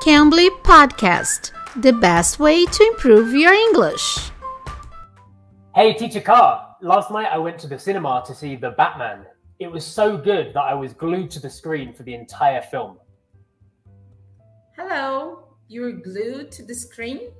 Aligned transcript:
Cambly 0.00 0.48
Podcast, 0.62 1.52
the 1.82 1.92
best 1.92 2.38
way 2.38 2.64
to 2.64 2.84
improve 2.92 3.34
your 3.34 3.52
English. 3.52 4.30
Hey, 5.74 5.92
Teacher 5.94 6.20
Kai. 6.20 6.66
Last 6.80 7.10
night 7.10 7.28
I 7.30 7.38
went 7.38 7.58
to 7.60 7.68
the 7.68 7.78
cinema 7.78 8.22
to 8.26 8.34
see 8.34 8.56
The 8.56 8.70
Batman. 8.70 9.26
It 9.58 9.70
was 9.70 9.84
so 9.84 10.16
good 10.16 10.54
that 10.54 10.62
I 10.62 10.74
was 10.74 10.94
glued 10.94 11.30
to 11.32 11.40
the 11.40 11.50
screen 11.50 11.92
for 11.92 12.02
the 12.02 12.14
entire 12.14 12.62
film. 12.62 12.96
Hello, 14.76 15.44
you're 15.68 15.92
glued 15.92 16.50
to 16.52 16.62
the 16.64 16.74
screen? 16.74 17.30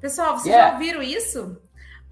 Pessoal, 0.00 0.38
vocês 0.38 0.46
Yeah. 0.46 0.70
já 0.70 0.74
ouviram 0.74 1.02
isso? 1.02 1.60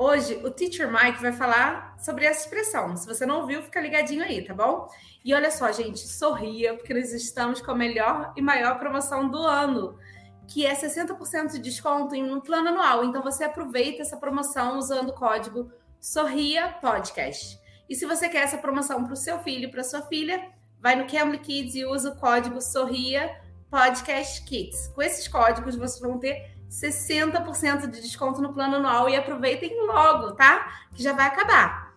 Hoje 0.00 0.40
o 0.44 0.50
Teacher 0.52 0.88
Mike 0.88 1.20
vai 1.20 1.32
falar 1.32 1.96
sobre 1.98 2.24
essa 2.24 2.42
expressão. 2.42 2.96
Se 2.96 3.04
você 3.04 3.26
não 3.26 3.40
ouviu, 3.40 3.60
fica 3.64 3.80
ligadinho 3.80 4.22
aí, 4.22 4.44
tá 4.44 4.54
bom? 4.54 4.86
E 5.24 5.34
olha 5.34 5.50
só, 5.50 5.72
gente, 5.72 5.98
sorria, 5.98 6.74
porque 6.74 6.94
nós 6.94 7.12
estamos 7.12 7.60
com 7.60 7.72
a 7.72 7.74
melhor 7.74 8.32
e 8.36 8.40
maior 8.40 8.78
promoção 8.78 9.28
do 9.28 9.38
ano, 9.38 9.98
que 10.46 10.64
é 10.64 10.72
60% 10.72 11.54
de 11.54 11.58
desconto 11.58 12.14
em 12.14 12.32
um 12.32 12.40
plano 12.40 12.68
anual. 12.68 13.04
Então 13.04 13.24
você 13.24 13.42
aproveita 13.42 14.02
essa 14.02 14.16
promoção 14.16 14.78
usando 14.78 15.08
o 15.08 15.14
código 15.14 15.68
Sorria 15.98 16.68
Podcast. 16.80 17.58
E 17.90 17.96
se 17.96 18.06
você 18.06 18.28
quer 18.28 18.44
essa 18.44 18.58
promoção 18.58 19.02
para 19.02 19.14
o 19.14 19.16
seu 19.16 19.40
filho, 19.40 19.68
para 19.68 19.82
sua 19.82 20.02
filha, 20.02 20.48
vai 20.78 20.94
no 20.94 21.08
Cambly 21.08 21.38
Kids 21.38 21.74
e 21.74 21.84
usa 21.84 22.10
o 22.10 22.16
código 22.16 22.60
Sorria 22.60 23.36
Podcast 23.68 24.44
Kids. 24.44 24.92
Com 24.94 25.02
esses 25.02 25.26
códigos 25.26 25.74
vocês 25.74 26.00
vão 26.00 26.20
ter 26.20 26.56
60% 26.70 27.86
de 27.86 28.00
desconto 28.00 28.40
no 28.40 28.52
plano 28.52 28.76
anual 28.76 29.08
e 29.08 29.16
aproveitem 29.16 29.86
logo, 29.86 30.32
tá? 30.32 30.72
Que 30.94 31.02
já 31.02 31.12
vai 31.12 31.26
acabar. 31.26 31.94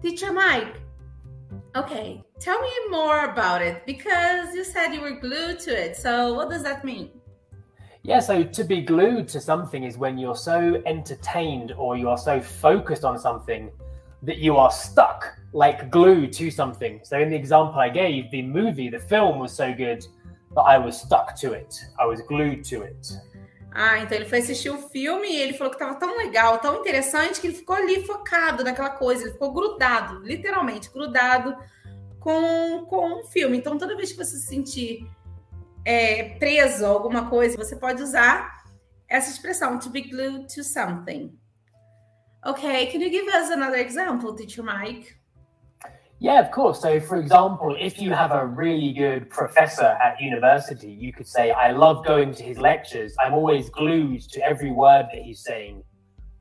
Teacher 0.00 0.32
Mike, 0.32 0.80
okay, 1.76 2.24
tell 2.38 2.60
me 2.60 2.88
more 2.90 3.24
about 3.24 3.62
it 3.62 3.82
because 3.86 4.54
you 4.54 4.64
said 4.64 4.94
you 4.94 5.00
were 5.00 5.20
glued 5.20 5.58
to 5.58 5.70
it. 5.70 5.96
So 5.96 6.34
what 6.34 6.48
does 6.48 6.62
that 6.62 6.84
mean? 6.84 7.10
Yeah, 8.02 8.20
so 8.20 8.44
to 8.44 8.64
be 8.64 8.82
glued 8.82 9.26
to 9.28 9.40
something 9.40 9.82
is 9.82 9.98
when 9.98 10.16
you're 10.16 10.36
so 10.36 10.80
entertained 10.86 11.72
or 11.76 11.96
you 11.96 12.08
are 12.08 12.18
so 12.18 12.40
focused 12.40 13.04
on 13.04 13.18
something 13.18 13.70
that 14.22 14.38
you 14.38 14.56
are 14.56 14.70
stuck, 14.70 15.36
like 15.52 15.90
glued 15.90 16.32
to 16.34 16.50
something. 16.50 17.00
So, 17.02 17.18
in 17.18 17.30
the 17.30 17.36
example 17.36 17.80
I 17.80 17.88
gave, 17.88 18.30
the 18.30 18.42
movie, 18.42 18.88
the 18.88 18.98
film 18.98 19.38
was 19.38 19.52
so 19.52 19.74
good 19.74 20.06
that 20.54 20.62
I 20.62 20.78
was 20.78 21.00
stuck 21.00 21.36
to 21.40 21.52
it. 21.52 21.74
I 21.98 22.06
was 22.06 22.20
glued 22.22 22.64
to 22.66 22.82
it. 22.82 23.12
Ah, 23.72 23.98
então 23.98 24.16
ele 24.16 24.28
foi 24.28 24.38
assistir 24.38 24.70
o 24.70 24.88
filme 24.88 25.28
e 25.28 25.36
ele 25.36 25.52
falou 25.52 25.70
que 25.70 25.82
estava 25.82 25.98
tão 25.98 26.16
legal, 26.16 26.58
tão 26.58 26.80
interessante, 26.80 27.40
que 27.40 27.48
ele 27.48 27.56
ficou 27.56 27.76
ali 27.76 28.04
focado 28.04 28.64
naquela 28.64 28.90
coisa, 28.90 29.24
ele 29.24 29.32
ficou 29.32 29.52
grudado, 29.52 30.20
literalmente 30.20 30.90
grudado 30.90 31.56
com, 32.18 32.86
com 32.86 33.20
o 33.20 33.24
filme. 33.24 33.58
Então, 33.58 33.76
toda 33.76 33.96
vez 33.96 34.12
que 34.12 34.18
você 34.18 34.36
se 34.36 34.46
sentir 34.46 35.06
é, 35.84 36.36
preso 36.38 36.86
a 36.86 36.88
alguma 36.88 37.28
coisa, 37.28 37.56
você 37.56 37.76
pode 37.76 38.02
usar 38.02 38.64
essa 39.08 39.30
expressão, 39.30 39.78
to 39.78 39.90
be 39.90 40.02
glued 40.02 40.52
to 40.52 40.64
something. 40.64 41.38
Okay, 42.44 42.86
can 42.86 43.00
you 43.00 43.10
give 43.10 43.28
us 43.28 43.50
another 43.50 43.78
example, 43.78 44.34
teacher 44.34 44.64
Mike? 44.64 45.14
Yeah, 46.18 46.40
of 46.40 46.50
course. 46.50 46.80
So, 46.80 46.98
for 46.98 47.16
example, 47.16 47.76
if 47.78 48.00
you 48.00 48.10
have 48.12 48.32
a 48.32 48.46
really 48.46 48.92
good 48.92 49.28
professor 49.28 49.84
at 50.02 50.20
university, 50.20 50.90
you 50.90 51.12
could 51.12 51.26
say, 51.26 51.50
I 51.50 51.72
love 51.72 52.06
going 52.06 52.32
to 52.34 52.42
his 52.42 52.56
lectures. 52.56 53.14
I'm 53.22 53.34
always 53.34 53.68
glued 53.68 54.22
to 54.30 54.40
every 54.42 54.70
word 54.70 55.08
that 55.12 55.22
he's 55.22 55.42
saying. 55.44 55.82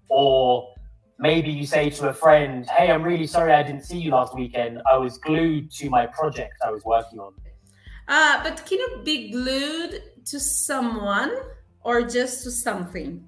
Or 0.07 0.73
maybe 1.19 1.51
you 1.51 1.65
say 1.65 1.89
to 1.89 2.09
a 2.09 2.13
friend, 2.13 2.65
Hey, 2.69 2.89
I'm 2.89 3.03
really 3.03 3.27
sorry 3.27 3.51
I 3.51 3.63
didn't 3.63 3.83
see 3.83 3.97
you 3.97 4.11
last 4.11 4.33
weekend. 4.33 4.81
I 4.89 4.97
was 4.97 5.17
glued 5.17 5.71
to 5.71 5.89
my 5.89 6.05
project 6.07 6.53
I 6.65 6.71
was 6.71 6.83
working 6.85 7.19
on. 7.19 7.33
Uh, 8.07 8.41
but 8.43 8.65
can 8.65 8.79
you 8.79 9.01
be 9.03 9.31
glued 9.31 10.03
to 10.25 10.39
someone 10.39 11.35
or 11.81 12.01
just 12.03 12.43
to 12.43 12.51
something? 12.51 13.27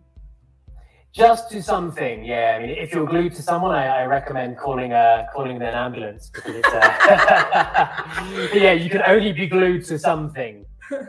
Just 1.13 1.49
to 1.51 1.63
something, 1.63 2.23
yeah. 2.23 2.55
I 2.57 2.61
mean, 2.61 2.69
if 2.77 2.93
you're 2.93 3.07
glued 3.07 3.33
to 3.35 3.41
someone, 3.41 3.71
I, 3.73 4.01
I 4.01 4.05
recommend 4.05 4.57
calling 4.57 4.93
uh, 4.93 5.25
calling 5.33 5.55
an 5.57 5.63
ambulance 5.63 6.29
because 6.29 6.55
it's 6.55 6.67
uh, 6.67 8.49
yeah, 8.53 8.73
you 8.73 8.89
can 8.89 9.01
only 9.07 9.33
be 9.33 9.47
glued 9.47 9.85
to 9.85 9.97
something. 9.99 10.65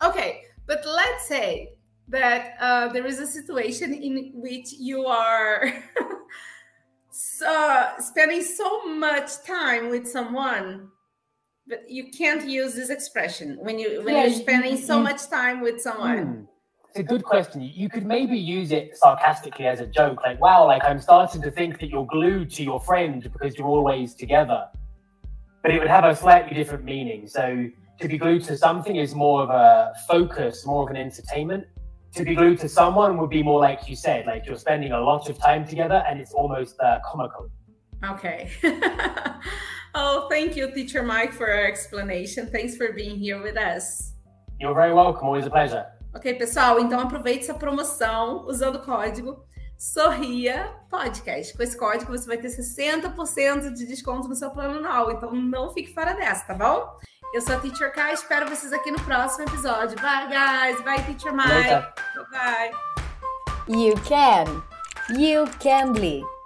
Okay, 0.00 0.42
but 0.66 0.84
let's 0.86 1.26
say 1.26 1.70
that 2.06 2.54
uh, 2.60 2.86
there 2.92 3.04
is 3.04 3.18
a 3.18 3.26
situation 3.26 3.92
in 3.92 4.30
which 4.32 4.72
you 4.78 5.06
are 5.06 5.72
so, 7.10 7.86
spending 7.98 8.42
so 8.42 8.84
much 8.86 9.42
time 9.44 9.88
with 9.90 10.06
someone, 10.08 10.88
but 11.66 11.90
you 11.90 12.10
can't 12.16 12.48
use 12.48 12.74
this 12.76 12.90
expression 12.90 13.58
when 13.60 13.76
you 13.78 14.02
when 14.04 14.14
Yeah, 14.14 14.22
you're 14.22 14.30
you- 14.34 14.42
spending 14.46 14.76
so 14.76 14.98
you- 14.98 15.02
much 15.02 15.26
time 15.28 15.60
with 15.60 15.80
someone. 15.80 16.18
Hmm. 16.18 16.44
It's 16.90 17.00
a 17.00 17.02
good 17.02 17.22
question. 17.22 17.60
You 17.62 17.88
could 17.90 18.06
maybe 18.06 18.38
use 18.38 18.72
it 18.72 18.96
sarcastically 18.96 19.66
as 19.66 19.80
a 19.80 19.86
joke, 19.86 20.22
like, 20.24 20.40
wow, 20.40 20.66
like 20.66 20.82
I'm 20.84 21.00
starting 21.00 21.42
to 21.42 21.50
think 21.50 21.78
that 21.80 21.90
you're 21.90 22.06
glued 22.06 22.50
to 22.52 22.64
your 22.64 22.80
friend 22.80 23.22
because 23.22 23.56
you're 23.56 23.68
always 23.68 24.14
together. 24.14 24.66
But 25.62 25.72
it 25.72 25.80
would 25.80 25.88
have 25.88 26.04
a 26.04 26.16
slightly 26.16 26.54
different 26.54 26.84
meaning. 26.84 27.28
So 27.28 27.68
to 28.00 28.08
be 28.08 28.16
glued 28.16 28.42
to 28.44 28.56
something 28.56 28.96
is 28.96 29.14
more 29.14 29.42
of 29.42 29.50
a 29.50 29.92
focus, 30.08 30.64
more 30.64 30.84
of 30.84 30.90
an 30.90 30.96
entertainment. 30.96 31.66
To 32.14 32.24
be 32.24 32.34
glued 32.34 32.58
to 32.60 32.68
someone 32.70 33.18
would 33.18 33.30
be 33.30 33.42
more 33.42 33.60
like 33.60 33.86
you 33.88 33.94
said, 33.94 34.26
like 34.26 34.46
you're 34.46 34.56
spending 34.56 34.92
a 34.92 35.00
lot 35.00 35.28
of 35.28 35.38
time 35.38 35.66
together 35.68 36.02
and 36.08 36.18
it's 36.18 36.32
almost 36.32 36.80
uh, 36.80 37.00
comical. 37.04 37.50
Okay. 38.02 38.50
oh, 39.94 40.26
thank 40.30 40.56
you, 40.56 40.72
Teacher 40.72 41.02
Mike, 41.02 41.34
for 41.34 41.48
your 41.48 41.66
explanation. 41.66 42.46
Thanks 42.46 42.76
for 42.76 42.92
being 42.92 43.18
here 43.18 43.42
with 43.42 43.58
us. 43.58 44.14
You're 44.58 44.74
very 44.74 44.94
welcome. 44.94 45.26
Always 45.26 45.44
a 45.44 45.50
pleasure. 45.50 45.86
Ok, 46.18 46.34
pessoal? 46.34 46.80
Então 46.80 46.98
aproveite 46.98 47.44
essa 47.44 47.54
promoção 47.54 48.44
usando 48.48 48.74
o 48.74 48.82
código 48.82 49.40
Sorria 49.78 50.68
Podcast. 50.90 51.56
Com 51.56 51.62
esse 51.62 51.78
código 51.78 52.10
você 52.10 52.26
vai 52.26 52.36
ter 52.36 52.48
60% 52.48 53.72
de 53.72 53.86
desconto 53.86 54.26
no 54.26 54.34
seu 54.34 54.50
plano 54.50 54.78
anual. 54.78 55.12
Então 55.12 55.32
não 55.32 55.70
fique 55.72 55.94
fora 55.94 56.14
dessa, 56.14 56.44
tá 56.44 56.54
bom? 56.54 56.90
Eu 57.32 57.40
sou 57.40 57.54
a 57.54 57.60
Teacher 57.60 57.92
Kai, 57.92 58.14
espero 58.14 58.48
vocês 58.48 58.72
aqui 58.72 58.90
no 58.90 59.00
próximo 59.02 59.44
episódio. 59.44 59.96
Bye, 60.00 60.26
guys. 60.26 60.80
Bye, 60.82 61.04
Teacher 61.04 61.32
Mike. 61.32 61.52
Later. 61.52 61.92
Bye. 62.32 62.72
You 63.68 63.94
can. 64.00 64.64
You 65.16 65.44
can 65.60 65.92
be. 65.92 66.37